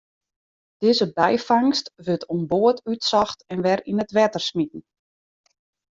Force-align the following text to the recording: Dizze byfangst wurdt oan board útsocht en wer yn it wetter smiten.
Dizze 0.83 1.07
byfangst 1.17 1.85
wurdt 2.05 2.27
oan 2.33 2.43
board 2.51 2.77
útsocht 2.91 3.39
en 3.53 3.59
wer 3.65 3.79
yn 3.89 4.01
it 4.03 4.15
wetter 4.17 4.43
smiten. 4.49 4.81